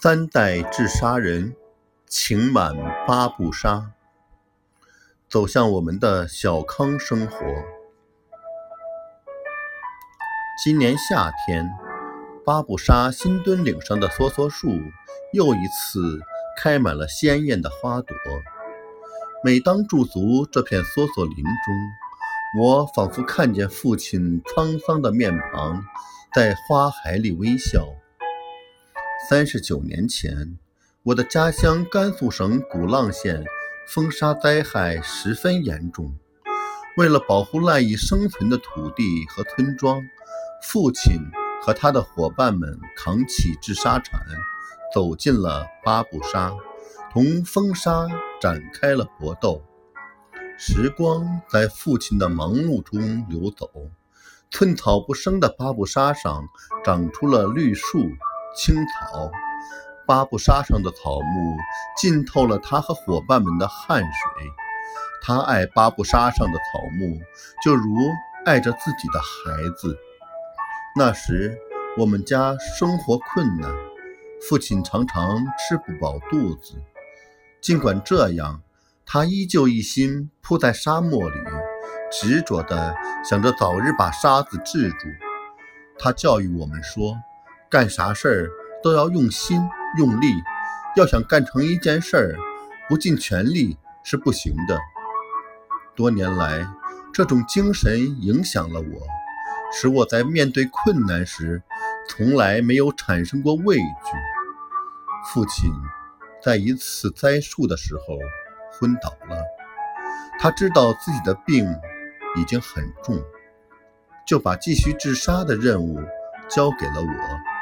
[0.00, 1.56] 三代治沙人，
[2.06, 2.72] 情满
[3.04, 3.90] 八步沙，
[5.28, 7.36] 走向我们的小康生活。
[10.62, 11.68] 今年夏天，
[12.46, 14.68] 八步沙新墩岭上的梭梭树
[15.32, 16.20] 又一次
[16.62, 18.14] 开满了鲜艳的花朵。
[19.42, 25.84] 每当驻足这片梭梭林中，我仿佛看见父亲沧桑的面庞
[26.32, 27.84] 在花海里微笑。
[29.28, 30.58] 三十九年前，
[31.02, 33.44] 我的家乡甘肃省古浪县
[33.86, 36.16] 风沙灾害十分严重。
[36.96, 40.00] 为了保护赖以生存的土地和村庄，
[40.62, 41.20] 父亲
[41.60, 44.18] 和他的伙伴们扛起治沙铲，
[44.94, 46.56] 走进了八步沙，
[47.12, 48.08] 同风沙
[48.40, 49.62] 展开了搏斗。
[50.56, 53.68] 时光在父亲的忙碌中流走，
[54.50, 56.48] 寸草不生的八步沙上
[56.82, 58.08] 长出了绿树。
[58.58, 59.30] 青草，
[60.04, 61.56] 八步沙上的草木
[61.96, 64.10] 浸透了他和伙伴们的汗水。
[65.22, 67.20] 他爱八步沙上的草木，
[67.62, 67.94] 就如
[68.44, 69.96] 爱着自己的孩子。
[70.96, 71.56] 那时
[71.96, 73.72] 我们家生活困难，
[74.48, 76.74] 父亲常常吃不饱肚子。
[77.60, 78.60] 尽管这样，
[79.06, 81.36] 他依旧一心扑在沙漠里，
[82.10, 82.92] 执着地
[83.24, 85.06] 想着早日把沙子治住。
[85.96, 87.14] 他教育我们说。
[87.70, 88.50] 干啥事儿
[88.82, 89.60] 都要用心
[89.98, 90.32] 用力，
[90.96, 92.36] 要想干成一件事儿，
[92.88, 94.78] 不尽全力是不行的。
[95.94, 96.66] 多年来，
[97.12, 98.86] 这种精神影响了我，
[99.70, 101.62] 使我在面对困难时，
[102.08, 103.82] 从来没有产生过畏惧。
[105.30, 105.70] 父亲
[106.42, 108.16] 在一次栽树的时候
[108.72, 109.44] 昏倒了，
[110.40, 111.66] 他知道自己的病
[112.36, 113.22] 已经很重，
[114.26, 116.00] 就把继续治沙的任务
[116.48, 117.57] 交给了我。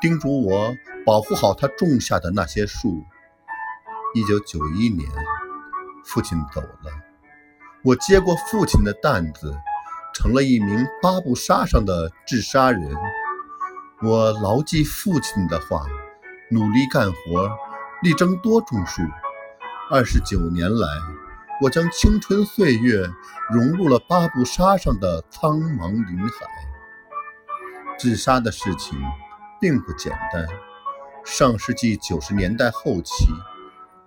[0.00, 0.72] 叮嘱我
[1.04, 3.04] 保护好他种下的那些树。
[4.14, 5.08] 一九九一年，
[6.04, 6.90] 父亲走了，
[7.82, 9.54] 我接过父亲的担子，
[10.14, 12.96] 成了一名八步沙上的治沙人。
[14.02, 15.84] 我牢记父亲的话，
[16.50, 17.50] 努力干活，
[18.02, 19.02] 力争多种树。
[19.90, 20.86] 二十九年来，
[21.60, 23.10] 我将青春岁月
[23.50, 26.46] 融入了八步沙上的苍茫林海。
[27.98, 28.96] 治沙的事情。
[29.60, 30.46] 并不简单。
[31.24, 33.26] 上世纪九十年代后期，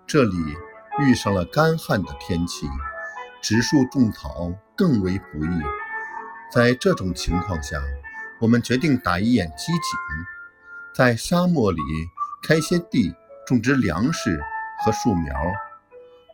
[0.07, 0.35] 这里
[0.99, 2.67] 遇上了干旱的天气，
[3.41, 5.61] 植树种草更为不易。
[6.51, 7.77] 在这种情况下，
[8.39, 9.79] 我们决定打一眼机井，
[10.95, 11.81] 在沙漠里
[12.41, 13.13] 开些地，
[13.45, 14.41] 种植粮食
[14.83, 15.35] 和树苗。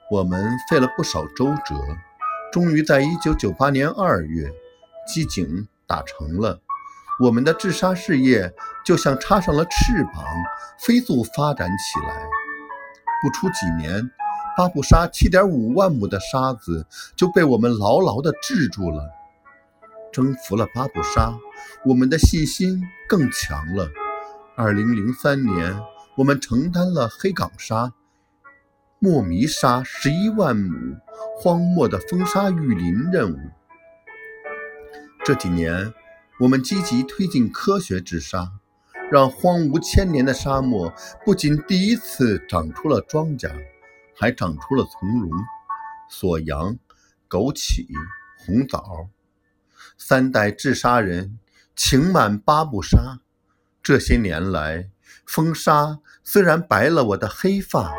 [0.09, 1.75] 我们费了不少周折，
[2.51, 4.49] 终于在一九九八年二月，
[5.05, 6.61] 机井打成了。
[7.19, 8.53] 我们的治沙事业
[8.85, 10.23] 就像插上了翅膀，
[10.79, 12.15] 飞速发展起来。
[13.23, 14.07] 不出几年，
[14.55, 16.85] 巴布沙七点五万亩的沙子
[17.15, 19.03] 就被我们牢牢地治住了。
[20.11, 21.35] 征服了巴布沙，
[21.85, 23.89] 我们的信心更强了。
[24.55, 25.75] 二零零三年，
[26.15, 27.91] 我们承担了黑岗沙、
[28.99, 30.95] 莫迷沙十一万亩
[31.39, 33.37] 荒漠的风沙育林任务。
[35.25, 35.91] 这几年。
[36.39, 38.51] 我们积极推进科学治沙，
[39.11, 40.93] 让荒芜千年的沙漠
[41.25, 43.51] 不仅第一次长出了庄稼，
[44.15, 45.31] 还长出了从容、
[46.11, 46.77] 锁阳、
[47.27, 47.87] 枸杞、
[48.37, 49.09] 红枣。
[49.97, 51.39] 三代治沙人，
[51.75, 53.19] 情满八步沙。
[53.81, 54.91] 这些年来，
[55.25, 57.91] 风沙虽然白了我的黑发，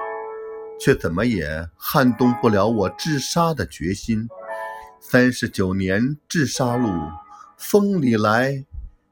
[0.78, 4.28] 却怎么也撼动不了我治沙的决心。
[5.00, 6.88] 三十九年治沙路。
[7.58, 8.64] 风里来，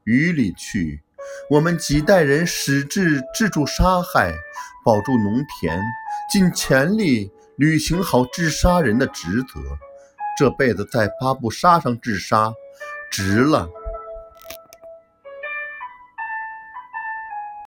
[0.05, 1.01] 雨里去，
[1.49, 4.33] 我们几代人矢志治住杀害，
[4.85, 5.79] 保住农田，
[6.31, 9.59] 尽全力履行好治沙人的职责。
[10.37, 12.53] 这辈子在八步沙上治沙，
[13.11, 13.69] 值了。